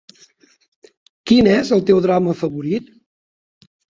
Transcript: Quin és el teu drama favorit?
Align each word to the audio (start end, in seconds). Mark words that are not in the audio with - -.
Quin 1.31 1.49
és 1.51 1.69
el 1.77 1.85
teu 1.91 2.01
drama 2.07 2.35
favorit? 2.41 2.89